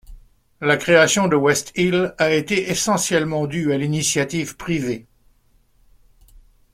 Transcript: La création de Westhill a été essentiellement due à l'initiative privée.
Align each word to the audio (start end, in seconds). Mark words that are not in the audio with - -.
La 0.61 0.77
création 0.77 1.27
de 1.27 1.35
Westhill 1.35 2.15
a 2.17 2.33
été 2.33 2.71
essentiellement 2.71 3.45
due 3.45 3.71
à 3.71 3.77
l'initiative 3.77 4.57
privée. 4.57 5.05